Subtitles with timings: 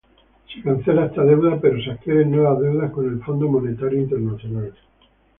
[0.51, 4.73] Se cancela esta deuda pero se adquieren nuevas deudas con el Fondo Monetario Internacional.